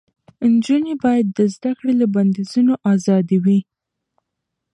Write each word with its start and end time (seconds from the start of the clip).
نجونې 0.53 0.93
باید 1.03 1.25
د 1.37 1.39
زده 1.53 1.71
کړې 1.77 1.93
له 2.01 2.07
بندیزونو 2.15 2.73
آزادې 2.93 3.37
وي. 3.43 3.59